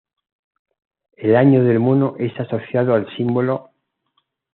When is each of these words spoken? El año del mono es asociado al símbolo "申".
El 1.15 1.35
año 1.35 1.63
del 1.63 1.79
mono 1.79 2.15
es 2.17 2.31
asociado 2.39 2.95
al 2.95 3.07
símbolo 3.15 3.69
"申". 4.15 4.29